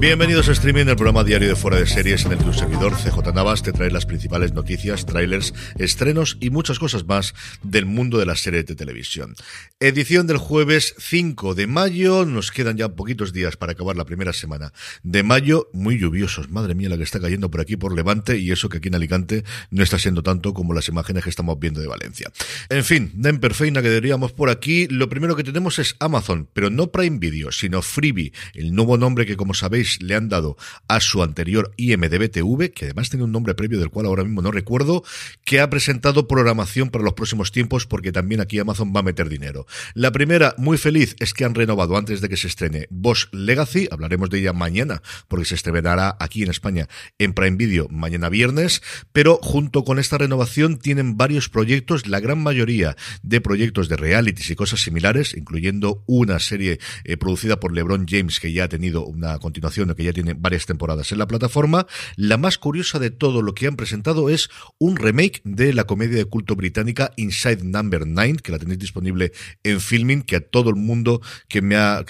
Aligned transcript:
Bienvenidos 0.00 0.48
a 0.48 0.52
Streaming, 0.52 0.86
el 0.86 0.96
programa 0.96 1.24
diario 1.24 1.46
de 1.46 1.56
Fuera 1.56 1.76
de 1.76 1.86
Series 1.86 2.24
en 2.24 2.32
el 2.32 2.38
que 2.38 2.44
un 2.44 2.54
servidor, 2.54 2.94
CJ 2.96 3.34
Navas, 3.34 3.62
te 3.62 3.70
trae 3.70 3.90
las 3.90 4.06
principales 4.06 4.54
noticias, 4.54 5.04
trailers, 5.04 5.52
estrenos 5.76 6.38
y 6.40 6.48
muchas 6.48 6.78
cosas 6.78 7.04
más 7.04 7.34
del 7.62 7.84
mundo 7.84 8.16
de 8.16 8.24
la 8.24 8.34
serie 8.34 8.62
de 8.62 8.74
televisión. 8.74 9.34
Edición 9.78 10.26
del 10.26 10.38
jueves 10.38 10.94
5 10.98 11.54
de 11.54 11.66
mayo, 11.66 12.24
nos 12.24 12.50
quedan 12.50 12.78
ya 12.78 12.88
poquitos 12.88 13.34
días 13.34 13.58
para 13.58 13.72
acabar 13.72 13.94
la 13.94 14.06
primera 14.06 14.32
semana 14.32 14.72
de 15.02 15.22
mayo, 15.22 15.68
muy 15.74 15.98
lluviosos, 15.98 16.48
madre 16.48 16.74
mía 16.74 16.88
la 16.88 16.96
que 16.96 17.02
está 17.02 17.20
cayendo 17.20 17.50
por 17.50 17.60
aquí 17.60 17.76
por 17.76 17.94
Levante 17.94 18.38
y 18.38 18.52
eso 18.52 18.70
que 18.70 18.78
aquí 18.78 18.88
en 18.88 18.94
Alicante 18.94 19.44
no 19.70 19.82
está 19.82 19.98
siendo 19.98 20.22
tanto 20.22 20.54
como 20.54 20.72
las 20.72 20.88
imágenes 20.88 21.24
que 21.24 21.30
estamos 21.30 21.58
viendo 21.58 21.82
de 21.82 21.88
Valencia. 21.88 22.32
En 22.70 22.84
fin, 22.84 23.12
den 23.16 23.38
perfeina 23.38 23.82
que 23.82 23.90
diríamos 23.90 24.32
por 24.32 24.48
aquí, 24.48 24.86
lo 24.88 25.10
primero 25.10 25.36
que 25.36 25.44
tenemos 25.44 25.78
es 25.78 25.94
Amazon, 25.98 26.48
pero 26.54 26.70
no 26.70 26.90
Prime 26.90 27.18
Video, 27.18 27.52
sino 27.52 27.82
Freebie, 27.82 28.32
el 28.54 28.74
nuevo 28.74 28.96
nombre 28.96 29.26
que 29.26 29.36
como 29.36 29.52
sabéis 29.52 29.89
le 30.00 30.14
han 30.14 30.28
dado 30.28 30.56
a 30.88 31.00
su 31.00 31.22
anterior 31.22 31.72
IMDB-TV, 31.76 32.72
que 32.72 32.86
además 32.86 33.10
tiene 33.10 33.24
un 33.24 33.32
nombre 33.32 33.54
previo 33.54 33.78
del 33.78 33.90
cual 33.90 34.06
ahora 34.06 34.24
mismo 34.24 34.42
no 34.42 34.50
recuerdo, 34.50 35.02
que 35.44 35.60
ha 35.60 35.70
presentado 35.70 36.28
programación 36.28 36.90
para 36.90 37.04
los 37.04 37.14
próximos 37.14 37.52
tiempos 37.52 37.86
porque 37.86 38.12
también 38.12 38.40
aquí 38.40 38.58
Amazon 38.58 38.92
va 38.94 39.00
a 39.00 39.04
meter 39.04 39.28
dinero. 39.28 39.66
La 39.94 40.12
primera, 40.12 40.54
muy 40.58 40.78
feliz, 40.78 41.16
es 41.18 41.34
que 41.34 41.44
han 41.44 41.54
renovado 41.54 41.96
antes 41.96 42.20
de 42.20 42.28
que 42.28 42.36
se 42.36 42.46
estrene 42.46 42.86
Boss 42.90 43.28
Legacy, 43.32 43.88
hablaremos 43.90 44.30
de 44.30 44.38
ella 44.38 44.52
mañana 44.52 45.02
porque 45.28 45.46
se 45.46 45.54
estrenará 45.54 46.16
aquí 46.20 46.42
en 46.42 46.50
España 46.50 46.88
en 47.18 47.32
Prime 47.32 47.56
Video 47.56 47.88
mañana 47.88 48.28
viernes, 48.28 48.82
pero 49.12 49.38
junto 49.42 49.84
con 49.84 49.98
esta 49.98 50.18
renovación 50.18 50.78
tienen 50.78 51.16
varios 51.16 51.48
proyectos, 51.48 52.06
la 52.06 52.20
gran 52.20 52.42
mayoría 52.42 52.96
de 53.22 53.40
proyectos 53.40 53.88
de 53.88 53.96
realities 53.96 54.50
y 54.50 54.56
cosas 54.56 54.80
similares, 54.80 55.34
incluyendo 55.34 56.02
una 56.06 56.38
serie 56.38 56.78
eh, 57.04 57.16
producida 57.16 57.60
por 57.60 57.72
LeBron 57.72 58.06
James 58.08 58.40
que 58.40 58.52
ya 58.52 58.64
ha 58.64 58.68
tenido 58.68 59.06
una 59.06 59.38
continuación 59.38 59.79
que 59.88 60.04
ya 60.04 60.12
tiene 60.12 60.34
varias 60.34 60.66
temporadas 60.66 61.12
en 61.12 61.18
la 61.18 61.26
plataforma. 61.26 61.86
La 62.16 62.36
más 62.36 62.58
curiosa 62.58 62.98
de 62.98 63.10
todo 63.10 63.42
lo 63.42 63.54
que 63.54 63.66
han 63.66 63.76
presentado 63.76 64.30
es 64.30 64.50
un 64.78 64.96
remake 64.96 65.40
de 65.44 65.72
la 65.72 65.84
comedia 65.84 66.16
de 66.16 66.24
culto 66.24 66.56
británica 66.56 67.12
Inside 67.16 67.64
Number 67.64 68.06
9, 68.06 68.38
que 68.42 68.52
la 68.52 68.58
tenéis 68.58 68.78
disponible 68.78 69.32
en 69.62 69.80
Filming, 69.80 70.22
que 70.22 70.36
a 70.36 70.40
todo 70.40 70.70
el 70.70 70.76
mundo 70.76 71.20
que 71.48 71.60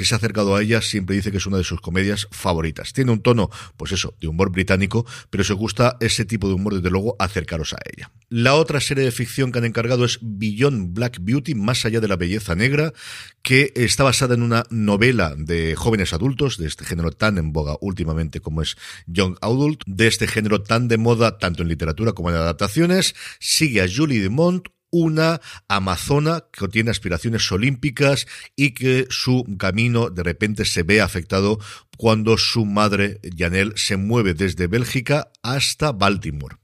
se 0.05 0.15
ha 0.15 0.17
acercado 0.17 0.57
a 0.57 0.63
ella 0.63 0.83
siempre 0.83 1.17
dice 1.17 1.31
que 1.31 1.39
es 1.39 1.47
una 1.47 1.59
de 1.59 1.65
sus 1.65 1.81
comedias 1.81 2.29
favoritas. 2.31 2.93
Tiene 2.93 3.13
un 3.13 3.23
tono, 3.23 3.51
pues 3.77 3.93
eso, 3.93 4.15
de 4.21 4.29
humor 4.29 4.51
británico, 4.51 5.07
pero 5.31 5.45
si 5.45 5.53
os 5.53 5.59
gusta 5.59 5.97
ese 6.01 6.25
tipo 6.25 6.49
de 6.49 6.55
humor, 6.55 6.75
desde 6.75 6.91
luego, 6.91 7.17
acercaros 7.19 7.73
a 7.73 7.79
ella. 7.85 8.11
La 8.29 8.55
otra 8.55 8.81
serie 8.81 9.05
de 9.05 9.11
ficción 9.11 9.53
que 9.53 9.59
han 9.59 9.65
encargado 9.65 10.05
es 10.05 10.19
Beyond 10.23 10.95
Black 10.95 11.19
Beauty, 11.21 11.55
más 11.55 11.85
allá 11.85 12.01
de 12.01 12.09
la 12.09 12.17
belleza 12.17 12.55
negra, 12.55 12.93
que 13.43 13.73
está 13.75 14.05
basada 14.05 14.35
en 14.35 14.43
una 14.43 14.65
novela 14.71 15.35
de 15.37 15.75
jóvenes 15.77 16.13
adultos 16.13 16.59
de 16.59 16.67
este 16.67 16.85
género 16.85 17.11
tan 17.11 17.39
en 17.39 17.53
últimamente 17.81 18.41
como 18.41 18.63
es 18.63 18.77
Young 19.07 19.37
Adult, 19.41 19.83
de 19.87 20.07
este 20.07 20.27
género 20.27 20.63
tan 20.63 20.89
de 20.89 20.99
moda 20.99 21.39
tanto 21.39 21.63
en 21.63 21.69
literatura 21.69 22.13
como 22.13 22.31
en 22.31 22.37
adaptaciones. 22.37 23.15
Sigue 23.39 23.83
a 23.83 23.89
Julie 23.89 24.23
Dumont, 24.23 24.69
una 24.91 25.41
amazona 25.69 26.45
que 26.53 26.69
tiene 26.69 26.91
aspiraciones 26.91 27.51
olímpicas 27.53 28.27
y 28.57 28.73
que 28.73 29.07
su 29.09 29.45
camino 29.59 30.11
de 30.11 30.23
repente 30.23 30.65
se 30.65 30.83
ve 30.83 31.01
afectado 31.01 31.59
cuando 31.97 32.37
su 32.39 32.65
madre, 32.65 33.21
Janelle, 33.37 33.73
se 33.77 33.97
mueve 33.97 34.35
desde 34.35 34.67
Bélgica 34.67 35.31
hasta 35.43 35.93
Baltimore 35.93 36.60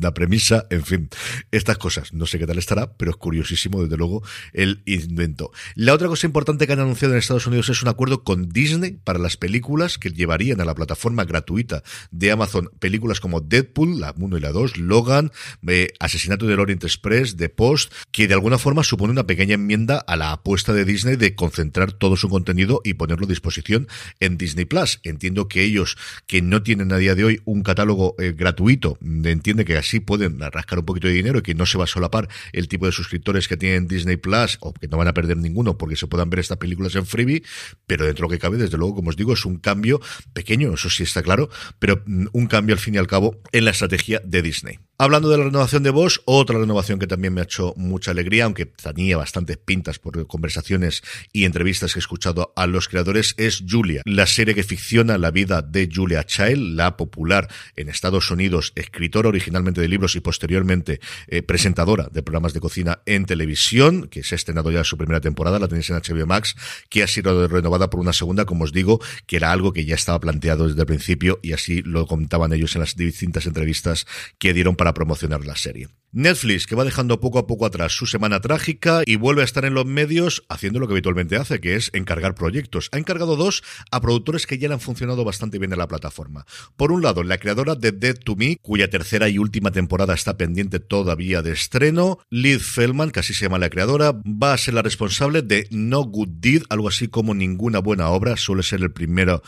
la 0.00 0.14
premisa, 0.14 0.66
en 0.70 0.84
fin, 0.84 1.08
estas 1.50 1.78
cosas. 1.78 2.12
No 2.12 2.26
sé 2.26 2.38
qué 2.38 2.46
tal 2.46 2.58
estará, 2.58 2.92
pero 2.96 3.10
es 3.10 3.16
curiosísimo, 3.16 3.82
desde 3.82 3.96
luego, 3.96 4.22
el 4.52 4.82
invento. 4.86 5.50
La 5.74 5.94
otra 5.94 6.08
cosa 6.08 6.26
importante 6.26 6.66
que 6.66 6.72
han 6.72 6.80
anunciado 6.80 7.14
en 7.14 7.18
Estados 7.18 7.46
Unidos 7.46 7.68
es 7.68 7.82
un 7.82 7.88
acuerdo 7.88 8.24
con 8.24 8.48
Disney 8.48 8.98
para 9.04 9.18
las 9.18 9.36
películas 9.36 9.98
que 9.98 10.10
llevarían 10.10 10.60
a 10.60 10.64
la 10.64 10.74
plataforma 10.74 11.24
gratuita 11.24 11.82
de 12.10 12.30
Amazon 12.30 12.70
películas 12.78 13.20
como 13.20 13.40
Deadpool, 13.40 14.00
la 14.00 14.14
1 14.16 14.36
y 14.36 14.40
la 14.40 14.52
2, 14.52 14.78
Logan, 14.78 15.32
eh, 15.66 15.88
Asesinato 16.00 16.46
del 16.46 16.60
Orient 16.60 16.84
Express, 16.84 17.36
The 17.36 17.48
Post, 17.48 17.92
que 18.10 18.28
de 18.28 18.34
alguna 18.34 18.58
forma 18.58 18.84
supone 18.84 19.12
una 19.12 19.26
pequeña 19.26 19.54
enmienda 19.54 19.98
a 19.98 20.16
la 20.16 20.32
apuesta 20.32 20.72
de 20.72 20.84
Disney 20.84 21.16
de 21.16 21.34
concentrar 21.34 21.92
todo 21.92 22.16
su 22.16 22.28
contenido 22.28 22.80
y 22.84 22.94
ponerlo 22.94 23.26
a 23.26 23.28
disposición 23.28 23.88
en 24.20 24.38
Disney 24.38 24.64
Plus. 24.64 25.00
Entiendo 25.02 25.48
que 25.48 25.62
ellos, 25.62 25.96
que 26.26 26.42
no 26.42 26.62
tienen 26.62 26.92
a 26.92 26.98
día 26.98 27.14
de 27.14 27.24
hoy 27.24 27.40
un 27.44 27.62
catálogo 27.62 28.14
eh, 28.18 28.32
gratuito, 28.32 28.98
entiende 29.02 29.64
que 29.64 29.73
así 29.76 30.00
pueden 30.00 30.40
rascar 30.40 30.78
un 30.78 30.84
poquito 30.84 31.08
de 31.08 31.14
dinero 31.14 31.38
y 31.38 31.42
que 31.42 31.54
no 31.54 31.66
se 31.66 31.78
va 31.78 31.84
a 31.84 31.86
solapar 31.86 32.28
el 32.52 32.68
tipo 32.68 32.86
de 32.86 32.92
suscriptores 32.92 33.48
que 33.48 33.56
tienen 33.56 33.88
Disney 33.88 34.16
Plus 34.16 34.58
o 34.60 34.72
que 34.72 34.88
no 34.88 34.96
van 34.96 35.08
a 35.08 35.14
perder 35.14 35.36
ninguno 35.36 35.78
porque 35.78 35.96
se 35.96 36.06
puedan 36.06 36.30
ver 36.30 36.40
estas 36.40 36.58
películas 36.58 36.94
en 36.94 37.06
freebie, 37.06 37.42
pero 37.86 38.04
dentro 38.04 38.26
de 38.26 38.28
lo 38.28 38.32
que 38.32 38.38
cabe, 38.38 38.56
desde 38.58 38.76
luego, 38.76 38.96
como 38.96 39.10
os 39.10 39.16
digo, 39.16 39.32
es 39.32 39.44
un 39.44 39.58
cambio 39.58 40.00
pequeño, 40.32 40.74
eso 40.74 40.90
sí 40.90 41.02
está 41.02 41.22
claro, 41.22 41.48
pero 41.78 42.02
mm, 42.06 42.26
un 42.32 42.46
cambio 42.46 42.74
al 42.74 42.80
fin 42.80 42.94
y 42.94 42.98
al 42.98 43.06
cabo 43.06 43.40
en 43.52 43.64
la 43.64 43.70
estrategia 43.70 44.20
de 44.24 44.42
Disney. 44.42 44.78
Hablando 44.96 45.28
de 45.28 45.38
la 45.38 45.44
renovación 45.46 45.82
de 45.82 45.90
Bosch, 45.90 46.20
otra 46.24 46.56
renovación 46.56 47.00
que 47.00 47.08
también 47.08 47.34
me 47.34 47.40
ha 47.40 47.44
hecho 47.44 47.74
mucha 47.76 48.12
alegría, 48.12 48.44
aunque 48.44 48.64
tenía 48.64 49.16
bastantes 49.16 49.56
pintas 49.56 49.98
por 49.98 50.24
conversaciones 50.28 51.02
y 51.32 51.46
entrevistas 51.46 51.92
que 51.92 51.98
he 51.98 52.00
escuchado 52.00 52.52
a 52.54 52.68
los 52.68 52.86
creadores, 52.86 53.34
es 53.36 53.64
Julia, 53.68 54.02
la 54.04 54.28
serie 54.28 54.54
que 54.54 54.62
ficciona 54.62 55.18
la 55.18 55.32
vida 55.32 55.62
de 55.62 55.90
Julia 55.92 56.22
Child, 56.22 56.76
la 56.76 56.96
popular 56.96 57.48
en 57.74 57.88
Estados 57.88 58.30
Unidos, 58.30 58.72
escritora 58.76 59.30
originalmente 59.30 59.80
de 59.80 59.88
libros 59.88 60.14
y 60.14 60.20
posteriormente 60.20 61.00
eh, 61.26 61.42
presentadora 61.42 62.08
de 62.12 62.22
programas 62.22 62.52
de 62.52 62.60
cocina 62.60 63.00
en 63.04 63.26
televisión, 63.26 64.06
que 64.06 64.22
se 64.22 64.36
ha 64.36 64.36
estrenado 64.36 64.70
ya 64.70 64.84
su 64.84 64.96
primera 64.96 65.20
temporada, 65.20 65.58
la 65.58 65.66
tenéis 65.66 65.90
en 65.90 65.96
HBO 65.96 66.24
Max, 66.28 66.54
que 66.88 67.02
ha 67.02 67.08
sido 67.08 67.48
renovada 67.48 67.90
por 67.90 67.98
una 67.98 68.12
segunda, 68.12 68.44
como 68.44 68.62
os 68.62 68.70
digo, 68.70 69.00
que 69.26 69.38
era 69.38 69.50
algo 69.50 69.72
que 69.72 69.84
ya 69.84 69.96
estaba 69.96 70.20
planteado 70.20 70.68
desde 70.68 70.82
el 70.82 70.86
principio 70.86 71.40
y 71.42 71.52
así 71.52 71.82
lo 71.82 72.06
contaban 72.06 72.52
ellos 72.52 72.76
en 72.76 72.80
las 72.82 72.94
distintas 72.94 73.46
entrevistas 73.46 74.06
que 74.38 74.54
dieron 74.54 74.76
para 74.76 74.83
promocionar 74.92 75.44
la 75.46 75.56
serie. 75.56 75.88
Netflix, 76.14 76.68
que 76.68 76.76
va 76.76 76.84
dejando 76.84 77.18
poco 77.18 77.40
a 77.40 77.48
poco 77.48 77.66
atrás 77.66 77.92
su 77.92 78.06
semana 78.06 78.40
trágica 78.40 79.02
y 79.04 79.16
vuelve 79.16 79.42
a 79.42 79.44
estar 79.44 79.64
en 79.64 79.74
los 79.74 79.84
medios 79.84 80.44
haciendo 80.48 80.78
lo 80.78 80.86
que 80.86 80.92
habitualmente 80.92 81.34
hace, 81.34 81.60
que 81.60 81.74
es 81.74 81.90
encargar 81.92 82.36
proyectos. 82.36 82.88
Ha 82.92 82.98
encargado 82.98 83.34
dos 83.34 83.64
a 83.90 84.00
productores 84.00 84.46
que 84.46 84.56
ya 84.56 84.68
le 84.68 84.74
han 84.74 84.80
funcionado 84.80 85.24
bastante 85.24 85.58
bien 85.58 85.72
en 85.72 85.78
la 85.80 85.88
plataforma. 85.88 86.46
Por 86.76 86.92
un 86.92 87.02
lado, 87.02 87.24
la 87.24 87.38
creadora 87.38 87.74
de 87.74 87.90
Dead 87.90 88.14
to 88.14 88.36
Me, 88.36 88.58
cuya 88.62 88.88
tercera 88.88 89.28
y 89.28 89.38
última 89.38 89.72
temporada 89.72 90.14
está 90.14 90.36
pendiente 90.36 90.78
todavía 90.78 91.42
de 91.42 91.50
estreno. 91.50 92.20
Liz 92.30 92.62
Feldman, 92.62 93.10
que 93.10 93.18
así 93.18 93.34
se 93.34 93.46
llama 93.46 93.58
la 93.58 93.70
creadora, 93.70 94.12
va 94.12 94.52
a 94.52 94.58
ser 94.58 94.74
la 94.74 94.82
responsable 94.82 95.42
de 95.42 95.66
No 95.72 96.04
Good 96.04 96.28
Deed, 96.38 96.62
algo 96.68 96.86
así 96.86 97.08
como 97.08 97.34
ninguna 97.34 97.80
buena 97.80 98.10
obra. 98.10 98.36
Suele 98.36 98.62
ser 98.62 98.82
el 98.82 98.92
primero, 98.92 99.42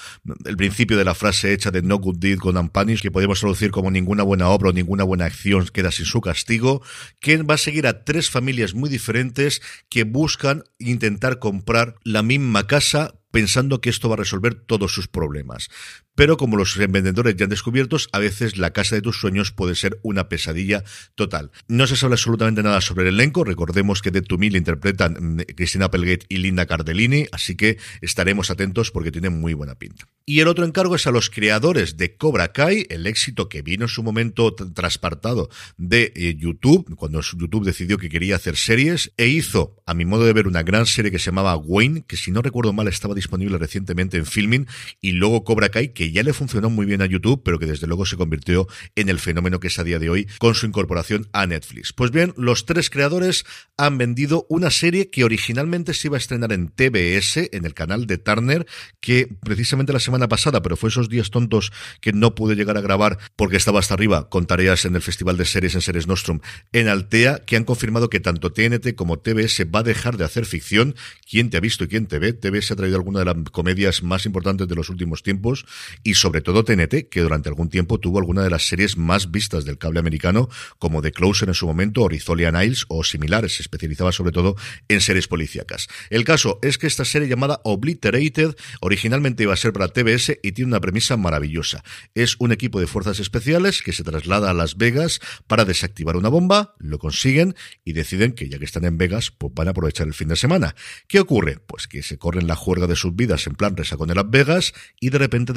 el 0.44 0.56
principio 0.56 0.96
de 0.96 1.04
la 1.04 1.14
frase 1.14 1.52
hecha 1.52 1.70
de 1.70 1.82
No 1.82 1.98
Good 1.98 2.18
Deed 2.18 2.38
con 2.38 2.56
Ampanish, 2.56 3.02
que 3.02 3.12
podemos 3.12 3.38
traducir 3.38 3.70
como 3.70 3.92
ninguna 3.92 4.24
buena 4.24 4.48
obra 4.48 4.70
o 4.70 4.72
ninguna 4.72 5.04
buena 5.04 5.26
acción 5.26 5.68
queda 5.72 5.92
sin 5.92 6.06
su 6.06 6.20
castigo 6.20 6.55
Vertigo, 6.56 6.82
que 7.20 7.36
va 7.42 7.54
a 7.54 7.58
seguir 7.58 7.86
a 7.86 8.04
tres 8.04 8.30
familias 8.30 8.74
muy 8.74 8.88
diferentes 8.88 9.60
que 9.88 10.04
buscan 10.04 10.64
intentar 10.78 11.38
comprar 11.38 11.96
la 12.02 12.22
misma 12.22 12.66
casa 12.66 13.14
pensando 13.30 13.80
que 13.80 13.90
esto 13.90 14.08
va 14.08 14.14
a 14.14 14.24
resolver 14.24 14.54
todos 14.54 14.94
sus 14.94 15.08
problemas. 15.08 15.68
Pero 16.16 16.36
como 16.36 16.56
los 16.56 16.76
vendedores 16.76 17.36
ya 17.36 17.44
han 17.44 17.50
descubierto, 17.50 17.96
a 18.10 18.18
veces 18.18 18.56
la 18.56 18.72
casa 18.72 18.96
de 18.96 19.02
tus 19.02 19.20
sueños 19.20 19.52
puede 19.52 19.76
ser 19.76 20.00
una 20.02 20.28
pesadilla 20.28 20.82
total. 21.14 21.52
No 21.68 21.86
se 21.86 21.96
sabe 21.96 22.14
absolutamente 22.14 22.62
nada 22.62 22.80
sobre 22.80 23.08
el 23.08 23.14
elenco. 23.14 23.44
Recordemos 23.44 24.02
que 24.02 24.10
de 24.10 24.22
To 24.22 24.38
Me 24.38 24.46
interpretan 24.46 25.36
mm, 25.36 25.42
Cristina 25.54 25.86
Applegate 25.86 26.26
y 26.28 26.38
Linda 26.38 26.66
Cardellini, 26.66 27.26
así 27.32 27.54
que 27.54 27.78
estaremos 28.00 28.50
atentos 28.50 28.90
porque 28.90 29.12
tienen 29.12 29.38
muy 29.38 29.54
buena 29.54 29.76
pinta. 29.76 30.08
Y 30.24 30.40
el 30.40 30.48
otro 30.48 30.64
encargo 30.64 30.96
es 30.96 31.06
a 31.06 31.12
los 31.12 31.30
creadores 31.30 31.96
de 31.96 32.16
Cobra 32.16 32.52
Kai, 32.52 32.86
el 32.90 33.06
éxito 33.06 33.48
que 33.48 33.62
vino 33.62 33.84
en 33.84 33.88
su 33.88 34.02
momento 34.02 34.54
traspartado 34.54 35.48
de 35.76 36.12
eh, 36.16 36.34
YouTube, 36.36 36.96
cuando 36.96 37.20
YouTube 37.20 37.64
decidió 37.64 37.98
que 37.98 38.08
quería 38.08 38.36
hacer 38.36 38.56
series, 38.56 39.12
e 39.16 39.28
hizo, 39.28 39.76
a 39.86 39.94
mi 39.94 40.04
modo 40.04 40.24
de 40.24 40.32
ver, 40.32 40.46
una 40.46 40.62
gran 40.62 40.86
serie 40.86 41.10
que 41.10 41.18
se 41.18 41.26
llamaba 41.26 41.56
Wayne, 41.56 42.04
que 42.06 42.16
si 42.16 42.30
no 42.30 42.42
recuerdo 42.42 42.72
mal 42.72 42.88
estaba 42.88 43.14
disponible 43.14 43.58
recientemente 43.58 44.16
en 44.16 44.26
Filming, 44.26 44.66
y 45.00 45.12
luego 45.12 45.44
Cobra 45.44 45.68
Kai, 45.68 45.92
que 45.92 46.05
ya 46.12 46.22
le 46.22 46.32
funcionó 46.32 46.70
muy 46.70 46.86
bien 46.86 47.02
a 47.02 47.06
YouTube, 47.06 47.42
pero 47.44 47.58
que 47.58 47.66
desde 47.66 47.86
luego 47.86 48.06
se 48.06 48.16
convirtió 48.16 48.66
en 48.94 49.08
el 49.08 49.18
fenómeno 49.18 49.60
que 49.60 49.68
es 49.68 49.78
a 49.78 49.84
día 49.84 49.98
de 49.98 50.10
hoy 50.10 50.28
con 50.38 50.54
su 50.54 50.66
incorporación 50.66 51.28
a 51.32 51.46
Netflix. 51.46 51.92
Pues 51.92 52.10
bien, 52.10 52.32
los 52.36 52.66
tres 52.66 52.90
creadores 52.90 53.44
han 53.76 53.98
vendido 53.98 54.46
una 54.48 54.70
serie 54.70 55.10
que 55.10 55.24
originalmente 55.24 55.94
se 55.94 56.08
iba 56.08 56.16
a 56.16 56.18
estrenar 56.18 56.52
en 56.52 56.68
TBS, 56.68 57.48
en 57.52 57.64
el 57.64 57.74
canal 57.74 58.06
de 58.06 58.18
Turner, 58.18 58.66
que 59.00 59.28
precisamente 59.42 59.92
la 59.92 60.00
semana 60.00 60.28
pasada, 60.28 60.62
pero 60.62 60.76
fue 60.76 60.90
esos 60.90 61.08
días 61.08 61.30
tontos 61.30 61.72
que 62.00 62.12
no 62.12 62.34
pude 62.34 62.54
llegar 62.54 62.76
a 62.76 62.80
grabar 62.80 63.18
porque 63.36 63.56
estaba 63.56 63.80
hasta 63.80 63.94
arriba 63.94 64.28
con 64.28 64.46
tareas 64.46 64.84
en 64.84 64.96
el 64.96 65.02
Festival 65.02 65.36
de 65.36 65.44
Series 65.44 65.74
en 65.74 65.80
Series 65.80 66.06
Nostrum 66.06 66.40
en 66.72 66.88
Altea, 66.88 67.44
que 67.46 67.56
han 67.56 67.64
confirmado 67.64 68.10
que 68.10 68.20
tanto 68.20 68.52
TNT 68.52 68.94
como 68.94 69.18
TBS 69.18 69.66
va 69.74 69.80
a 69.80 69.82
dejar 69.82 70.16
de 70.16 70.24
hacer 70.24 70.46
ficción. 70.46 70.94
¿Quién 71.28 71.50
te 71.50 71.56
ha 71.56 71.60
visto 71.60 71.84
y 71.84 71.88
quién 71.88 72.06
te 72.06 72.18
ve? 72.18 72.32
TBS 72.32 72.72
ha 72.72 72.76
traído 72.76 72.96
alguna 72.96 73.20
de 73.20 73.24
las 73.26 73.36
comedias 73.50 74.02
más 74.02 74.26
importantes 74.26 74.68
de 74.68 74.74
los 74.74 74.88
últimos 74.88 75.22
tiempos 75.22 75.66
y 76.02 76.14
sobre 76.14 76.40
todo 76.40 76.64
TNT, 76.64 77.08
que 77.10 77.20
durante 77.20 77.48
algún 77.48 77.68
tiempo 77.68 78.00
tuvo 78.00 78.18
alguna 78.18 78.42
de 78.42 78.50
las 78.50 78.66
series 78.66 78.96
más 78.96 79.30
vistas 79.30 79.64
del 79.64 79.78
cable 79.78 80.00
americano, 80.00 80.48
como 80.78 81.02
The 81.02 81.12
Closer 81.12 81.48
en 81.48 81.54
su 81.54 81.66
momento, 81.66 82.02
o 82.02 82.08
Rizzoli 82.08 82.50
Niles 82.50 82.84
o 82.88 83.04
similares, 83.04 83.56
se 83.56 83.62
especializaba 83.62 84.12
sobre 84.12 84.32
todo 84.32 84.56
en 84.88 85.00
series 85.00 85.28
policíacas. 85.28 85.88
El 86.10 86.24
caso 86.24 86.58
es 86.62 86.78
que 86.78 86.86
esta 86.86 87.04
serie 87.04 87.28
llamada 87.28 87.60
Obliterated 87.64 88.54
originalmente 88.80 89.42
iba 89.42 89.52
a 89.52 89.56
ser 89.56 89.72
para 89.72 89.88
TBS 89.88 90.38
y 90.42 90.52
tiene 90.52 90.68
una 90.68 90.80
premisa 90.80 91.16
maravillosa. 91.16 91.84
Es 92.14 92.36
un 92.38 92.52
equipo 92.52 92.80
de 92.80 92.86
fuerzas 92.86 93.20
especiales 93.20 93.82
que 93.82 93.92
se 93.92 94.04
traslada 94.04 94.50
a 94.50 94.54
Las 94.54 94.76
Vegas 94.76 95.20
para 95.46 95.64
desactivar 95.64 96.16
una 96.16 96.28
bomba, 96.28 96.74
lo 96.78 96.98
consiguen 96.98 97.54
y 97.84 97.92
deciden 97.92 98.32
que 98.32 98.48
ya 98.48 98.58
que 98.58 98.64
están 98.64 98.84
en 98.84 98.98
Vegas, 98.98 99.30
pues 99.30 99.52
van 99.54 99.68
a 99.68 99.70
aprovechar 99.72 100.06
el 100.06 100.14
fin 100.14 100.28
de 100.28 100.36
semana. 100.36 100.74
¿Qué 101.08 101.20
ocurre? 101.20 101.58
Pues 101.66 101.86
que 101.86 102.02
se 102.02 102.18
corren 102.18 102.46
la 102.46 102.56
juerga 102.56 102.86
de 102.86 102.96
sus 102.96 103.14
vidas 103.14 103.46
en 103.46 103.54
plan 103.54 103.76
resacón 103.76 104.10
Las 104.14 104.30
Vegas 104.30 104.72
y 105.00 105.10
de 105.10 105.18
repente 105.18 105.52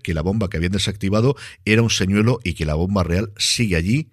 que 0.00 0.14
la 0.14 0.22
bomba 0.22 0.48
que 0.48 0.56
habían 0.56 0.72
desactivado 0.72 1.36
era 1.64 1.82
un 1.82 1.90
señuelo 1.90 2.40
y 2.44 2.54
que 2.54 2.64
la 2.64 2.74
bomba 2.74 3.02
real 3.02 3.32
sigue 3.36 3.76
allí 3.76 4.10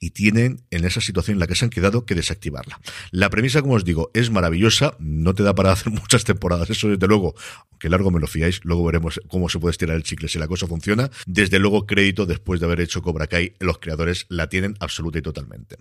y 0.00 0.10
tienen 0.10 0.62
en 0.70 0.84
esa 0.84 1.00
situación 1.02 1.34
en 1.34 1.40
la 1.40 1.46
que 1.46 1.54
se 1.54 1.66
han 1.66 1.70
quedado 1.70 2.06
que 2.06 2.14
desactivarla. 2.14 2.80
La 3.10 3.28
premisa, 3.28 3.60
como 3.60 3.74
os 3.74 3.84
digo, 3.84 4.10
es 4.14 4.30
maravillosa, 4.30 4.96
no 4.98 5.34
te 5.34 5.42
da 5.42 5.54
para 5.54 5.72
hacer 5.72 5.92
muchas 5.92 6.24
temporadas, 6.24 6.70
eso 6.70 6.88
desde 6.88 7.06
luego, 7.06 7.34
aunque 7.70 7.90
largo 7.90 8.10
me 8.10 8.18
lo 8.18 8.26
fiáis, 8.26 8.60
luego 8.64 8.84
veremos 8.84 9.20
cómo 9.28 9.48
se 9.48 9.58
puede 9.58 9.72
estirar 9.72 9.96
el 9.96 10.02
chicle 10.02 10.28
si 10.28 10.38
la 10.38 10.48
cosa 10.48 10.66
funciona. 10.66 11.10
Desde 11.26 11.58
luego, 11.58 11.86
crédito 11.86 12.24
después 12.24 12.60
de 12.60 12.66
haber 12.66 12.80
hecho 12.80 13.02
Cobra 13.02 13.26
Kai, 13.26 13.54
los 13.60 13.78
creadores 13.78 14.24
la 14.30 14.48
tienen 14.48 14.74
absoluta 14.80 15.18
y 15.18 15.22
totalmente. 15.22 15.76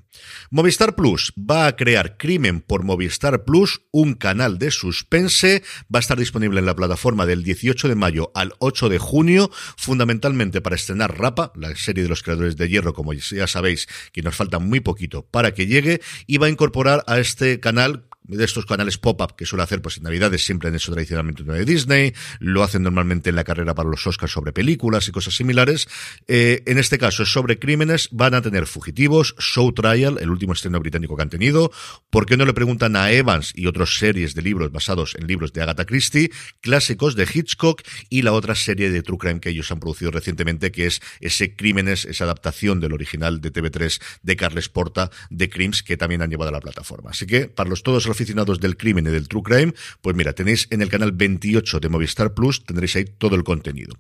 Movistar 0.52 0.96
Plus 0.96 1.34
va 1.38 1.68
a 1.68 1.76
crear 1.78 2.18
Crimen 2.18 2.60
por 2.60 2.84
Movistar 2.84 3.46
Plus, 3.46 3.82
un 3.92 4.16
canal 4.16 4.60
de 4.60 4.72
suspense, 4.72 5.64
va 5.94 6.00
a 6.00 6.02
estar 6.02 6.18
disponible 6.18 6.60
en 6.60 6.66
la 6.66 6.76
plataforma 6.76 7.26
del 7.26 7.44
18 7.44 7.88
de 7.88 7.96
mayo 7.96 8.32
al 8.36 8.54
8 8.60 8.90
de 8.90 8.98
junio, 8.98 9.50
fundamentalmente 9.78 10.60
para 10.60 10.76
estrenar 10.76 11.18
Rapa, 11.18 11.54
la 11.56 11.74
serie 11.76 12.04
de 12.04 12.10
los 12.10 12.22
creadores 12.22 12.58
de 12.58 12.68
Hierro, 12.68 12.94
como 12.94 13.14
ya 13.14 13.48
sabéis, 13.48 13.88
que 14.12 14.22
nos 14.22 14.36
falta 14.36 14.60
muy 14.60 14.80
poquito 14.80 15.26
para 15.26 15.54
que 15.54 15.68
llegue, 15.68 16.02
y 16.28 16.38
va 16.38 16.48
a 16.48 16.50
incorporar 16.50 17.04
a 17.08 17.20
este 17.20 17.60
canal 17.60 18.09
de 18.30 18.46
estos 18.46 18.66
canales 18.66 18.98
pop-up 18.98 19.36
que 19.36 19.46
suele 19.46 19.64
hacer 19.64 19.82
pues 19.82 19.98
en 19.98 20.04
Navidades, 20.04 20.46
siempre 20.46 20.70
han 20.70 20.76
hecho 20.76 20.92
tradicionalmente 20.92 21.44
uno 21.44 21.54
de 21.54 21.66
Disney, 21.66 22.14
lo 22.40 22.64
hacen 22.64 22.84
normalmente 22.84 23.30
en 23.30 23.36
la 23.36 23.44
carrera 23.44 23.74
para 23.76 23.90
los 23.90 24.06
Oscars 24.06 24.32
sobre 24.32 24.54
películas 24.54 25.08
y 25.08 25.12
cosas 25.12 25.36
similares. 25.36 25.88
Eh, 26.28 26.64
en 26.66 26.78
este 26.78 26.98
caso 26.98 27.24
es 27.24 27.32
sobre 27.32 27.60
crímenes, 27.60 28.10
van 28.12 28.34
a 28.34 28.42
tener 28.42 28.68
fugitivos, 28.68 29.36
Show 29.40 29.72
Trial, 29.74 30.18
el 30.20 30.30
último 30.30 30.54
estreno 30.54 30.80
británico 30.80 31.16
que 31.16 31.22
han 31.24 31.30
tenido. 31.30 31.72
¿Por 32.10 32.26
qué 32.26 32.38
no 32.38 32.46
le 32.46 32.54
preguntan 32.54 32.96
a 32.96 33.12
Evans 33.12 33.52
y 33.56 33.68
otras 33.68 33.98
series 33.98 34.36
de 34.36 34.42
libros 34.42 34.72
basados 34.72 35.16
en 35.16 35.28
libros 35.28 35.54
de 35.54 35.62
Agatha 35.62 35.86
Christie, 35.86 36.32
clásicos 36.62 37.16
de 37.16 37.28
Hitchcock 37.32 37.82
y 38.10 38.22
la 38.22 38.34
otra 38.34 38.56
serie 38.56 38.90
de 38.92 39.02
True 39.02 39.18
Crime 39.18 39.40
que 39.40 39.50
ellos 39.50 39.72
han 39.72 39.80
producido 39.80 40.12
recientemente, 40.12 40.72
que 40.72 40.86
es 40.88 41.02
ese 41.20 41.56
Crímenes, 41.56 42.06
esa 42.06 42.26
adaptación 42.26 42.80
del 42.80 42.94
original 42.94 43.42
de 43.42 43.52
TV3 43.52 44.02
de 44.22 44.36
Carles 44.36 44.70
Porta 44.70 45.10
de 45.30 45.50
Crimes 45.50 45.84
que 45.84 45.98
también 45.98 46.22
han 46.22 46.30
llevado 46.30 46.50
a 46.50 46.54
la 46.54 46.60
plataforma. 46.60 47.12
Así 47.12 47.26
que 47.26 47.48
para 47.48 47.70
los 47.70 47.84
todos 47.84 48.06
los 48.06 48.19
aficionados 48.20 48.60
del 48.60 48.76
crimen 48.76 49.08
y 49.08 49.12
del 49.12 49.28
true 49.28 49.44
crime, 49.44 49.74
pues 50.02 50.16
mira, 50.16 50.34
tenéis 50.34 50.68
en 50.72 50.82
el 50.82 50.90
canal 50.90 51.14
28 51.14 51.80
de 51.80 51.90
Movistar 51.90 52.34
Plus, 52.34 52.66
tendréis 52.66 52.96
ahí 52.98 53.06
todo 53.06 53.36
el 53.36 53.44
contenido. 53.44 53.96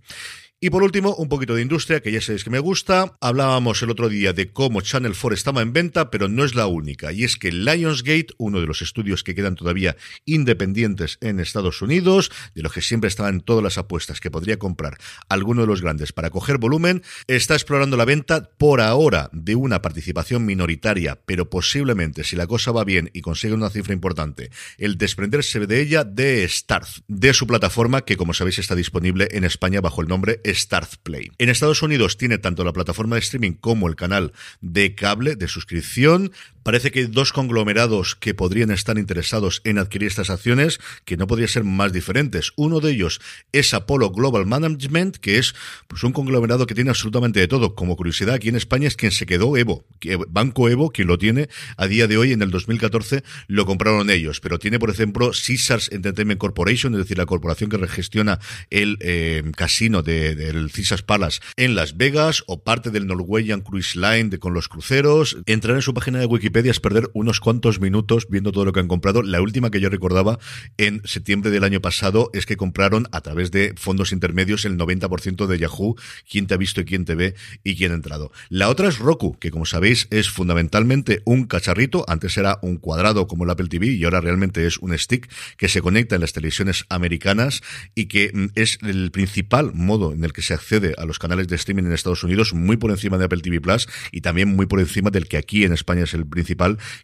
Y 0.61 0.71
por 0.71 0.83
último, 0.83 1.15
un 1.15 1.29
poquito 1.29 1.55
de 1.55 1.61
industria, 1.61 2.01
que 2.01 2.11
ya 2.11 2.19
sabéis 2.19 2.43
que 2.43 2.49
me 2.49 2.59
gusta. 2.59 3.15
Hablábamos 3.21 3.81
el 3.81 3.91
otro 3.91 4.09
día 4.09 4.33
de 4.33 4.51
cómo 4.51 4.81
Channel 4.81 5.13
4 5.13 5.33
estaba 5.33 5.61
en 5.61 5.71
venta, 5.71 6.11
pero 6.11 6.27
no 6.27 6.43
es 6.43 6.53
la 6.53 6.67
única. 6.67 7.13
Y 7.13 7.23
es 7.23 7.37
que 7.37 7.53
Lionsgate, 7.53 8.33
uno 8.37 8.59
de 8.59 8.67
los 8.67 8.81
estudios 8.81 9.23
que 9.23 9.35
quedan 9.35 9.55
todavía 9.55 9.95
independientes 10.25 11.17
en 11.21 11.39
Estados 11.39 11.81
Unidos, 11.81 12.29
de 12.55 12.61
los 12.61 12.73
que 12.73 12.81
siempre 12.81 13.07
estaban 13.07 13.39
todas 13.39 13.63
las 13.63 13.77
apuestas 13.77 14.19
que 14.19 14.31
podría 14.31 14.59
comprar 14.59 14.97
alguno 15.29 15.61
de 15.61 15.67
los 15.67 15.81
grandes 15.81 16.11
para 16.11 16.29
coger 16.29 16.57
volumen, 16.57 17.03
está 17.27 17.53
explorando 17.53 17.95
la 17.95 18.03
venta 18.03 18.49
por 18.57 18.81
ahora 18.81 19.29
de 19.31 19.55
una 19.55 19.81
participación 19.81 20.45
minoritaria, 20.45 21.21
pero 21.25 21.49
posiblemente, 21.49 22.25
si 22.25 22.35
la 22.35 22.47
cosa 22.47 22.73
va 22.73 22.83
bien 22.83 23.11
y 23.13 23.21
consigue 23.21 23.53
una 23.53 23.69
cifra 23.69 23.93
importante, 23.93 24.49
el 24.77 24.97
desprenderse 24.97 25.65
de 25.65 25.81
ella 25.81 26.03
de 26.03 26.45
Starz, 26.49 27.01
de 27.07 27.33
su 27.33 27.47
plataforma 27.47 28.01
que, 28.01 28.17
como 28.17 28.33
sabéis, 28.33 28.59
está 28.59 28.75
disponible 28.75 29.29
en 29.31 29.45
España 29.45 29.79
bajo 29.79 30.01
el 30.01 30.09
nombre 30.09 30.41
Start 30.53 30.95
Play. 31.03 31.29
En 31.37 31.49
Estados 31.49 31.81
Unidos 31.81 32.17
tiene 32.17 32.37
tanto 32.37 32.63
la 32.63 32.73
plataforma 32.73 33.15
de 33.15 33.21
streaming 33.21 33.53
como 33.53 33.87
el 33.87 33.95
canal 33.95 34.33
de 34.61 34.95
cable 34.95 35.35
de 35.35 35.47
suscripción. 35.47 36.31
Parece 36.69 36.91
que 36.91 36.99
hay 36.99 37.05
dos 37.07 37.33
conglomerados 37.33 38.13
que 38.13 38.35
podrían 38.35 38.69
estar 38.69 38.99
interesados 38.99 39.61
en 39.63 39.79
adquirir 39.79 40.07
estas 40.07 40.29
acciones, 40.29 40.79
que 41.03 41.17
no 41.17 41.25
podría 41.25 41.47
ser 41.47 41.63
más 41.63 41.91
diferentes. 41.91 42.51
Uno 42.57 42.79
de 42.79 42.91
ellos 42.91 43.19
es 43.51 43.73
Apollo 43.73 44.11
Global 44.11 44.45
Management, 44.45 45.17
que 45.17 45.39
es 45.39 45.55
pues, 45.87 46.03
un 46.03 46.11
conglomerado 46.11 46.67
que 46.67 46.75
tiene 46.75 46.91
absolutamente 46.91 47.39
de 47.39 47.47
todo. 47.47 47.73
Como 47.73 47.95
curiosidad, 47.95 48.35
aquí 48.35 48.49
en 48.49 48.55
España 48.55 48.87
es 48.87 48.95
quien 48.95 49.11
se 49.11 49.25
quedó 49.25 49.57
Evo. 49.57 49.87
Banco 50.29 50.69
Evo, 50.69 50.91
quien 50.91 51.07
lo 51.07 51.17
tiene 51.17 51.49
a 51.75 51.87
día 51.87 52.05
de 52.05 52.19
hoy, 52.19 52.33
en 52.33 52.43
el 52.43 52.51
2014, 52.51 53.23
lo 53.47 53.65
compraron 53.65 54.11
ellos. 54.11 54.39
Pero 54.39 54.59
tiene, 54.59 54.77
por 54.77 54.91
ejemplo, 54.91 55.31
Caesars 55.31 55.91
Entertainment 55.91 56.39
Corporation, 56.39 56.93
es 56.93 56.99
decir, 56.99 57.17
la 57.17 57.25
corporación 57.25 57.71
que 57.71 57.87
gestiona 57.87 58.37
el 58.69 58.99
eh, 58.99 59.41
casino 59.57 60.03
del 60.03 60.71
Caesars 60.71 61.01
Palace 61.01 61.39
en 61.55 61.73
Las 61.73 61.97
Vegas, 61.97 62.43
o 62.45 62.61
parte 62.61 62.91
del 62.91 63.07
Norwegian 63.07 63.61
Cruise 63.61 63.95
Line 63.95 64.25
de, 64.25 64.37
con 64.37 64.53
los 64.53 64.67
cruceros. 64.67 65.35
Entrar 65.47 65.75
en 65.75 65.81
su 65.81 65.95
página 65.95 66.19
de 66.19 66.27
Wikipedia 66.27 66.58
es 66.67 66.79
perder 66.79 67.09
unos 67.13 67.39
cuantos 67.39 67.79
minutos 67.79 68.27
viendo 68.29 68.51
todo 68.51 68.65
lo 68.65 68.73
que 68.73 68.79
han 68.79 68.87
comprado. 68.87 69.23
La 69.23 69.41
última 69.41 69.71
que 69.71 69.79
yo 69.79 69.89
recordaba 69.89 70.39
en 70.77 71.01
septiembre 71.05 71.51
del 71.51 71.63
año 71.63 71.81
pasado 71.81 72.29
es 72.33 72.45
que 72.45 72.57
compraron 72.57 73.07
a 73.11 73.21
través 73.21 73.51
de 73.51 73.73
fondos 73.77 74.11
intermedios 74.11 74.65
el 74.65 74.77
90% 74.77 75.47
de 75.47 75.59
Yahoo, 75.59 75.95
quién 76.29 76.47
te 76.47 76.53
ha 76.53 76.57
visto 76.57 76.81
y 76.81 76.85
quién 76.85 77.05
te 77.05 77.15
ve 77.15 77.35
y 77.63 77.75
quién 77.75 77.91
ha 77.91 77.95
entrado. 77.95 78.31
La 78.49 78.69
otra 78.69 78.89
es 78.89 78.99
Roku, 78.99 79.37
que 79.39 79.51
como 79.51 79.65
sabéis 79.65 80.07
es 80.09 80.29
fundamentalmente 80.29 81.21
un 81.25 81.45
cacharrito, 81.45 82.05
antes 82.07 82.37
era 82.37 82.59
un 82.61 82.77
cuadrado 82.77 83.27
como 83.27 83.43
el 83.43 83.49
Apple 83.49 83.67
TV 83.67 83.87
y 83.87 84.03
ahora 84.03 84.21
realmente 84.21 84.65
es 84.65 84.77
un 84.79 84.97
stick 84.97 85.29
que 85.57 85.67
se 85.67 85.81
conecta 85.81 86.15
en 86.15 86.21
las 86.21 86.33
televisiones 86.33 86.85
americanas 86.89 87.61
y 87.95 88.05
que 88.05 88.31
mm, 88.33 88.45
es 88.55 88.79
el 88.81 89.11
principal 89.11 89.71
modo 89.73 90.13
en 90.13 90.23
el 90.23 90.33
que 90.33 90.41
se 90.41 90.53
accede 90.53 90.93
a 90.97 91.05
los 91.05 91.19
canales 91.19 91.47
de 91.47 91.55
streaming 91.55 91.83
en 91.83 91.93
Estados 91.93 92.23
Unidos, 92.23 92.53
muy 92.53 92.77
por 92.77 92.91
encima 92.91 93.17
de 93.17 93.25
Apple 93.25 93.41
TV 93.41 93.61
Plus 93.61 93.87
y 94.11 94.21
también 94.21 94.55
muy 94.55 94.65
por 94.65 94.79
encima 94.79 95.09
del 95.09 95.27
que 95.27 95.37
aquí 95.37 95.63
en 95.63 95.73
España 95.73 96.03
es 96.03 96.13
el 96.13 96.25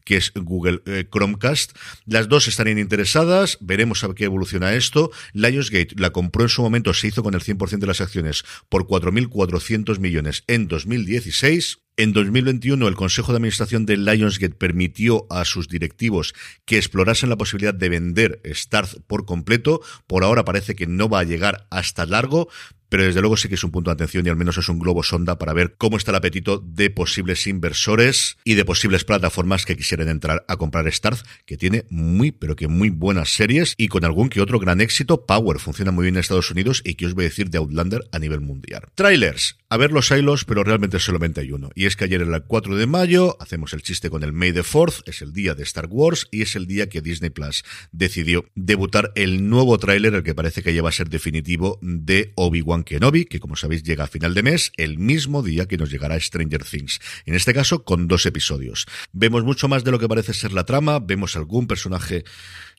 que 0.03 0.17
es 0.17 0.31
Google 0.35 0.81
eh, 0.85 1.05
Chromecast. 1.11 1.75
Las 2.05 2.27
dos 2.27 2.47
estarían 2.47 2.79
interesadas, 2.79 3.57
veremos 3.61 4.03
a 4.03 4.13
qué 4.13 4.25
evoluciona 4.25 4.73
esto. 4.73 5.11
Lionsgate 5.33 5.95
la 5.97 6.11
compró 6.11 6.43
en 6.43 6.49
su 6.49 6.61
momento, 6.61 6.93
se 6.93 7.07
hizo 7.07 7.23
con 7.23 7.33
el 7.33 7.41
100% 7.41 7.79
de 7.79 7.87
las 7.87 8.01
acciones 8.01 8.43
por 8.69 8.87
4.400 8.87 9.99
millones 9.99 10.43
en 10.47 10.67
2016. 10.67 11.79
En 11.97 12.11
2021, 12.11 12.89
el 12.89 12.95
Consejo 12.95 13.31
de 13.31 13.37
Administración 13.37 13.85
de 13.85 13.95
Lionsgate 13.95 14.55
permitió 14.55 15.27
a 15.29 15.45
sus 15.45 15.69
directivos 15.69 16.33
que 16.65 16.75
explorasen 16.75 17.29
la 17.29 17.37
posibilidad 17.37 17.73
de 17.73 17.87
vender 17.87 18.41
Starz 18.43 18.97
por 19.07 19.25
completo. 19.25 19.79
Por 20.05 20.25
ahora 20.25 20.43
parece 20.43 20.75
que 20.75 20.87
no 20.87 21.07
va 21.07 21.19
a 21.19 21.23
llegar 21.23 21.67
hasta 21.69 22.05
largo, 22.05 22.49
pero 22.89 23.03
desde 23.03 23.21
luego 23.21 23.37
sí 23.37 23.49
que 23.49 23.55
es 23.55 23.63
un 23.63 23.71
punto 23.71 23.89
de 23.89 23.93
atención 23.93 24.25
y 24.25 24.29
al 24.29 24.35
menos 24.35 24.57
es 24.57 24.69
un 24.69 24.79
globo 24.79 25.03
sonda 25.03 25.37
para 25.37 25.53
ver 25.53 25.75
cómo 25.77 25.97
está 25.97 26.11
el 26.11 26.17
apetito 26.17 26.59
de 26.59 26.89
posibles 26.89 27.47
inversores 27.47 28.37
y 28.43 28.55
de 28.55 28.65
posibles 28.65 29.03
plataformas 29.03 29.65
que 29.65 29.77
quisieran 29.77 30.09
entrar 30.09 30.45
a 30.47 30.57
comprar 30.57 30.91
Starz, 30.91 31.23
que 31.45 31.57
tiene 31.57 31.85
muy, 31.89 32.31
pero 32.31 32.55
que 32.55 32.67
muy 32.67 32.89
buenas 32.89 33.29
series 33.29 33.73
y 33.77 33.87
con 33.87 34.05
algún 34.05 34.29
que 34.29 34.41
otro 34.41 34.59
gran 34.59 34.81
éxito. 34.81 35.25
Power 35.25 35.59
funciona 35.59 35.91
muy 35.91 36.03
bien 36.03 36.15
en 36.15 36.19
Estados 36.21 36.51
Unidos 36.51 36.81
y 36.83 36.95
que 36.95 37.05
os 37.05 37.13
voy 37.13 37.25
a 37.25 37.29
decir 37.29 37.49
de 37.49 37.57
Outlander 37.57 38.07
a 38.11 38.19
nivel 38.19 38.41
mundial. 38.41 38.83
Trailers. 38.95 39.57
A 39.67 39.77
ver 39.77 39.91
los 39.91 40.11
hilos, 40.11 40.45
pero 40.45 40.63
realmente 40.63 40.99
solamente 40.99 41.41
hay 41.41 41.51
uno. 41.51 41.69
Y 41.75 41.85
es 41.85 41.95
que 41.95 42.05
ayer 42.05 42.21
era 42.21 42.35
el 42.35 42.43
4 42.43 42.77
de 42.77 42.85
mayo, 42.85 43.35
hacemos 43.41 43.73
el 43.73 43.81
chiste 43.81 44.09
con 44.09 44.23
el 44.23 44.31
May 44.31 44.53
the 44.53 44.61
4th, 44.61 45.03
es 45.05 45.21
el 45.21 45.33
día 45.33 45.53
de 45.55 45.63
Star 45.63 45.87
Wars 45.89 46.27
y 46.31 46.43
es 46.43 46.55
el 46.55 46.67
día 46.67 46.87
que 46.87 47.01
Disney 47.01 47.29
Plus 47.29 47.63
decidió 47.91 48.45
debutar 48.55 49.11
el 49.15 49.49
nuevo 49.49 49.77
tráiler, 49.77 50.13
el 50.13 50.23
que 50.23 50.35
parece 50.35 50.61
que 50.61 50.73
ya 50.73 50.81
va 50.81 50.89
a 50.89 50.93
ser 50.93 51.09
definitivo, 51.09 51.79
de 51.81 52.31
Obi-Wan 52.35 52.84
Kenobi, 52.85 53.25
que 53.25 53.39
como 53.39 53.55
sabéis 53.55 53.83
llega 53.83 54.05
a 54.05 54.07
final 54.07 54.33
de 54.33 54.43
mes, 54.43 54.71
el 54.77 54.97
mismo 54.97 55.43
día 55.43 55.67
que 55.67 55.77
nos 55.77 55.91
llegará 55.91 56.19
Stranger 56.19 56.63
Things. 56.63 56.99
En 57.25 57.35
este 57.35 57.53
caso, 57.53 57.83
con 57.83 58.07
dos 58.07 58.25
episodios. 58.25 58.85
Vemos 59.11 59.43
mucho 59.43 59.67
más 59.67 59.83
de 59.83 59.91
lo 59.91 59.99
que 59.99 60.07
parece 60.07 60.33
ser 60.33 60.53
la 60.53 60.63
trama, 60.63 60.99
vemos 60.99 61.35
algún 61.35 61.67
personaje 61.67 62.23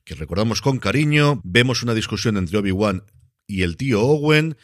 que 0.04 0.14
recordamos 0.14 0.62
con 0.62 0.78
cariño, 0.78 1.40
vemos 1.44 1.82
una 1.82 1.92
discusión 1.92 2.36
entre 2.36 2.58
Obi-Wan 2.58 3.02
y 3.46 3.62
el 3.62 3.76
tío 3.76 4.00
Owen, 4.00 4.56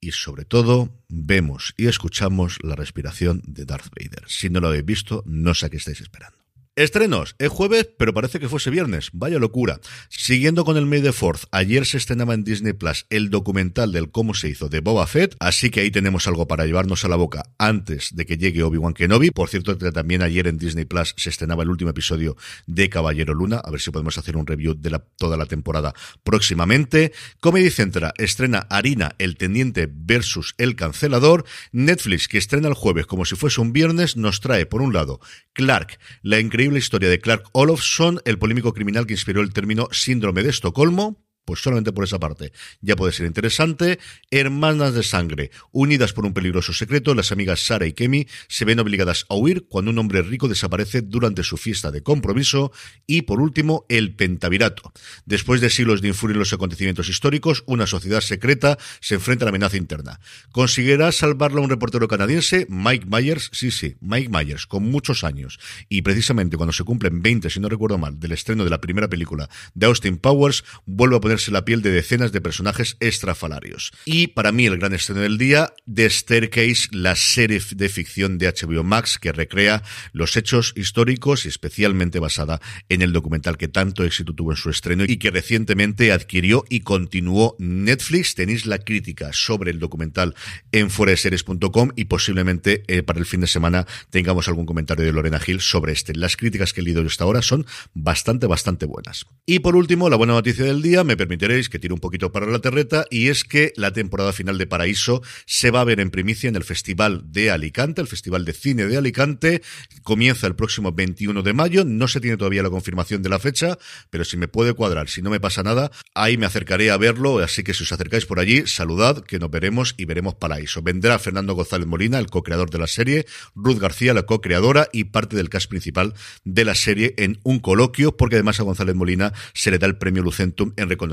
y 0.00 0.12
sobre 0.12 0.44
todo 0.44 1.04
vemos 1.08 1.74
y 1.76 1.86
escuchamos 1.86 2.58
la 2.62 2.74
respiración 2.74 3.42
de 3.46 3.64
Darth 3.64 3.90
Vader. 3.94 4.24
Si 4.28 4.48
no 4.48 4.60
lo 4.60 4.68
habéis 4.68 4.84
visto, 4.84 5.22
no 5.26 5.54
sé 5.54 5.66
a 5.66 5.68
qué 5.68 5.76
estáis 5.76 6.00
esperando. 6.00 6.39
Estrenos, 6.80 7.36
es 7.38 7.50
jueves, 7.50 7.90
pero 7.98 8.14
parece 8.14 8.40
que 8.40 8.48
fuese 8.48 8.70
viernes. 8.70 9.10
Vaya 9.12 9.38
locura. 9.38 9.80
Siguiendo 10.08 10.64
con 10.64 10.78
el 10.78 10.86
May 10.86 11.02
the 11.02 11.12
Fourth, 11.12 11.42
ayer 11.50 11.84
se 11.84 11.98
estrenaba 11.98 12.32
en 12.32 12.42
Disney 12.42 12.72
Plus 12.72 13.04
el 13.10 13.28
documental 13.28 13.92
del 13.92 14.10
cómo 14.10 14.32
se 14.32 14.48
hizo 14.48 14.70
de 14.70 14.80
Boba 14.80 15.06
Fett, 15.06 15.36
así 15.40 15.68
que 15.68 15.80
ahí 15.80 15.90
tenemos 15.90 16.26
algo 16.26 16.48
para 16.48 16.64
llevarnos 16.64 17.04
a 17.04 17.08
la 17.08 17.16
boca 17.16 17.50
antes 17.58 18.16
de 18.16 18.24
que 18.24 18.38
llegue 18.38 18.62
Obi-Wan 18.62 18.94
Kenobi. 18.94 19.30
Por 19.30 19.50
cierto, 19.50 19.76
también 19.76 20.22
ayer 20.22 20.46
en 20.46 20.56
Disney 20.56 20.86
Plus 20.86 21.12
se 21.18 21.28
estrenaba 21.28 21.64
el 21.64 21.68
último 21.68 21.90
episodio 21.90 22.38
de 22.66 22.88
Caballero 22.88 23.34
Luna, 23.34 23.58
a 23.58 23.70
ver 23.70 23.82
si 23.82 23.90
podemos 23.90 24.16
hacer 24.16 24.38
un 24.38 24.46
review 24.46 24.72
de 24.72 24.88
la, 24.88 25.00
toda 25.18 25.36
la 25.36 25.44
temporada 25.44 25.92
próximamente. 26.22 27.12
Comedy 27.40 27.68
Central 27.68 28.14
estrena 28.16 28.66
Harina, 28.70 29.16
el 29.18 29.36
teniente 29.36 29.86
versus 29.92 30.54
el 30.56 30.76
cancelador. 30.76 31.44
Netflix, 31.72 32.26
que 32.26 32.38
estrena 32.38 32.68
el 32.68 32.74
jueves 32.74 33.04
como 33.04 33.26
si 33.26 33.36
fuese 33.36 33.60
un 33.60 33.74
viernes, 33.74 34.16
nos 34.16 34.40
trae, 34.40 34.64
por 34.64 34.80
un 34.80 34.94
lado, 34.94 35.20
Clark, 35.52 35.98
la 36.22 36.40
increíble 36.40 36.69
increíble 36.70 36.78
historia 36.78 37.10
de 37.10 37.18
Clark 37.18 37.44
Olofsson, 37.52 38.20
el 38.24 38.38
polémico 38.38 38.72
criminal 38.72 39.04
que 39.04 39.14
inspiró 39.14 39.40
el 39.40 39.52
término 39.52 39.88
síndrome 39.90 40.44
de 40.44 40.50
Estocolmo, 40.50 41.20
pues 41.50 41.62
solamente 41.62 41.90
por 41.90 42.04
esa 42.04 42.20
parte 42.20 42.52
ya 42.80 42.94
puede 42.94 43.12
ser 43.12 43.26
interesante. 43.26 43.98
Hermanas 44.30 44.94
de 44.94 45.02
sangre, 45.02 45.50
unidas 45.72 46.12
por 46.12 46.24
un 46.24 46.32
peligroso 46.32 46.72
secreto, 46.72 47.12
las 47.12 47.32
amigas 47.32 47.66
Sara 47.66 47.86
y 47.86 47.92
Kemi 47.92 48.28
se 48.46 48.64
ven 48.64 48.78
obligadas 48.78 49.26
a 49.28 49.34
huir 49.34 49.66
cuando 49.68 49.90
un 49.90 49.98
hombre 49.98 50.22
rico 50.22 50.46
desaparece 50.46 51.02
durante 51.02 51.42
su 51.42 51.56
fiesta 51.56 51.90
de 51.90 52.04
compromiso. 52.04 52.70
Y 53.04 53.22
por 53.22 53.40
último, 53.40 53.84
el 53.88 54.14
pentavirato. 54.14 54.92
Después 55.24 55.60
de 55.60 55.70
siglos 55.70 56.02
de 56.02 56.06
influir 56.06 56.36
en 56.36 56.38
los 56.38 56.52
acontecimientos 56.52 57.08
históricos, 57.08 57.64
una 57.66 57.88
sociedad 57.88 58.20
secreta 58.20 58.78
se 59.00 59.16
enfrenta 59.16 59.42
a 59.44 59.46
la 59.46 59.48
amenaza 59.48 59.76
interna. 59.76 60.20
¿Conseguirá 60.52 61.10
salvarla 61.10 61.62
un 61.62 61.70
reportero 61.70 62.06
canadiense? 62.06 62.68
Mike 62.68 63.06
Myers, 63.10 63.50
sí, 63.52 63.72
sí, 63.72 63.96
Mike 64.00 64.28
Myers, 64.28 64.68
con 64.68 64.84
muchos 64.84 65.24
años. 65.24 65.58
Y 65.88 66.02
precisamente 66.02 66.56
cuando 66.56 66.72
se 66.72 66.84
cumplen 66.84 67.22
20, 67.22 67.50
si 67.50 67.58
no 67.58 67.68
recuerdo 67.68 67.98
mal, 67.98 68.20
del 68.20 68.30
estreno 68.30 68.62
de 68.62 68.70
la 68.70 68.80
primera 68.80 69.08
película 69.08 69.50
de 69.74 69.86
Austin 69.86 70.16
Powers, 70.16 70.62
vuelve 70.86 71.16
a 71.16 71.20
ponerse 71.40 71.52
la 71.52 71.64
piel 71.64 71.80
de 71.80 71.90
decenas 71.90 72.32
de 72.32 72.40
personajes 72.40 72.96
estrafalarios. 73.00 73.92
Y 74.04 74.28
para 74.28 74.52
mí 74.52 74.66
el 74.66 74.78
gran 74.78 74.92
estreno 74.92 75.22
del 75.22 75.38
día, 75.38 75.72
The 75.92 76.10
Staircase, 76.10 76.88
la 76.92 77.16
serie 77.16 77.60
de 77.70 77.88
ficción 77.88 78.36
de 78.36 78.48
HBO 78.48 78.84
Max 78.84 79.18
que 79.18 79.32
recrea 79.32 79.82
los 80.12 80.36
hechos 80.36 80.72
históricos 80.76 81.46
y 81.46 81.48
especialmente 81.48 82.18
basada 82.18 82.60
en 82.88 83.00
el 83.00 83.12
documental 83.12 83.56
que 83.56 83.68
tanto 83.68 84.04
éxito 84.04 84.34
tuvo 84.34 84.50
en 84.50 84.56
su 84.56 84.68
estreno 84.70 85.04
y 85.06 85.16
que 85.16 85.30
recientemente 85.30 86.12
adquirió 86.12 86.64
y 86.68 86.80
continuó 86.80 87.56
Netflix. 87.58 88.34
Tenéis 88.34 88.66
la 88.66 88.78
crítica 88.78 89.30
sobre 89.32 89.70
el 89.70 89.78
documental 89.78 90.34
en 90.72 90.90
foreseries.com 90.90 91.92
y 91.96 92.04
posiblemente 92.04 92.82
eh, 92.88 93.02
para 93.02 93.18
el 93.18 93.26
fin 93.26 93.40
de 93.40 93.46
semana 93.46 93.86
tengamos 94.10 94.48
algún 94.48 94.66
comentario 94.66 95.04
de 95.04 95.12
Lorena 95.12 95.40
Gil 95.40 95.60
sobre 95.60 95.92
este. 95.92 96.14
Las 96.14 96.36
críticas 96.36 96.72
que 96.72 96.82
he 96.82 96.84
leído 96.84 97.00
hasta 97.06 97.24
ahora 97.24 97.40
son 97.40 97.66
bastante, 97.94 98.46
bastante 98.46 98.84
buenas. 98.84 99.24
Y 99.46 99.60
por 99.60 99.74
último, 99.76 100.10
la 100.10 100.16
buena 100.16 100.34
noticia 100.34 100.64
del 100.64 100.82
día, 100.82 101.02
me 101.02 101.16
permitiréis 101.20 101.68
que 101.68 101.78
tire 101.78 101.92
un 101.92 102.00
poquito 102.00 102.32
para 102.32 102.46
la 102.46 102.60
terreta, 102.60 103.04
y 103.10 103.28
es 103.28 103.44
que 103.44 103.74
la 103.76 103.92
temporada 103.92 104.32
final 104.32 104.56
de 104.56 104.66
Paraíso 104.66 105.20
se 105.44 105.70
va 105.70 105.82
a 105.82 105.84
ver 105.84 106.00
en 106.00 106.08
primicia 106.08 106.48
en 106.48 106.56
el 106.56 106.64
Festival 106.64 107.24
de 107.26 107.50
Alicante, 107.50 108.00
el 108.00 108.06
Festival 108.06 108.46
de 108.46 108.54
Cine 108.54 108.86
de 108.86 108.96
Alicante. 108.96 109.60
Comienza 110.02 110.46
el 110.46 110.56
próximo 110.56 110.92
21 110.92 111.42
de 111.42 111.52
mayo, 111.52 111.84
no 111.84 112.08
se 112.08 112.20
tiene 112.20 112.38
todavía 112.38 112.62
la 112.62 112.70
confirmación 112.70 113.22
de 113.22 113.28
la 113.28 113.38
fecha, 113.38 113.76
pero 114.08 114.24
si 114.24 114.38
me 114.38 114.48
puede 114.48 114.72
cuadrar, 114.72 115.10
si 115.10 115.20
no 115.20 115.28
me 115.28 115.40
pasa 115.40 115.62
nada, 115.62 115.90
ahí 116.14 116.38
me 116.38 116.46
acercaré 116.46 116.90
a 116.90 116.96
verlo, 116.96 117.40
así 117.40 117.62
que 117.64 117.74
si 117.74 117.82
os 117.82 117.92
acercáis 117.92 118.24
por 118.24 118.40
allí, 118.40 118.66
saludad, 118.66 119.22
que 119.22 119.38
nos 119.38 119.50
veremos 119.50 119.94
y 119.98 120.06
veremos 120.06 120.36
Paraíso. 120.36 120.80
Vendrá 120.80 121.18
Fernando 121.18 121.52
González 121.52 121.86
Molina, 121.86 122.18
el 122.18 122.30
co-creador 122.30 122.70
de 122.70 122.78
la 122.78 122.86
serie, 122.86 123.26
Ruth 123.54 123.78
García, 123.78 124.14
la 124.14 124.22
co-creadora 124.22 124.88
y 124.90 125.04
parte 125.04 125.36
del 125.36 125.50
cast 125.50 125.68
principal 125.68 126.14
de 126.44 126.64
la 126.64 126.74
serie 126.74 127.12
en 127.18 127.40
un 127.42 127.58
coloquio, 127.58 128.16
porque 128.16 128.36
además 128.36 128.58
a 128.58 128.62
González 128.62 128.94
Molina 128.94 129.34
se 129.52 129.70
le 129.70 129.78
da 129.78 129.86
el 129.86 129.98
premio 129.98 130.22
Lucentum 130.22 130.72
en 130.76 130.88
reconocimiento 130.88 131.09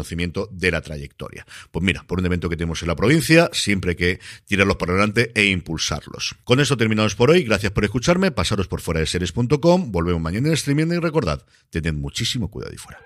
de 0.51 0.71
la 0.71 0.81
trayectoria. 0.81 1.45
Pues 1.71 1.83
mira, 1.83 2.03
por 2.07 2.19
un 2.19 2.25
evento 2.25 2.49
que 2.49 2.57
tenemos 2.57 2.81
en 2.81 2.87
la 2.87 2.95
provincia, 2.95 3.49
siempre 3.53 3.91
hay 3.91 3.95
que 3.95 4.19
tirarlos 4.45 4.77
para 4.77 4.93
adelante 4.93 5.31
e 5.35 5.45
impulsarlos. 5.45 6.35
Con 6.43 6.59
eso 6.59 6.77
terminamos 6.77 7.15
por 7.15 7.31
hoy. 7.31 7.43
Gracias 7.43 7.71
por 7.71 7.83
escucharme. 7.83 8.31
Pasaros 8.31 8.67
por 8.67 8.81
fuera 8.81 8.99
de 8.99 9.05
series.com. 9.05 9.91
Volvemos 9.91 10.21
mañana 10.21 10.47
en 10.47 10.53
streaming 10.53 10.87
y 10.87 10.99
recordad, 10.99 11.43
tened 11.69 11.93
muchísimo 11.93 12.49
cuidado 12.49 12.73
y 12.73 12.77
fuera. 12.77 12.99